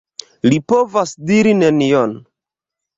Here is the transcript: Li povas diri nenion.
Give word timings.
Li 0.49 0.57
povas 0.73 1.15
diri 1.33 1.55
nenion. 1.61 2.21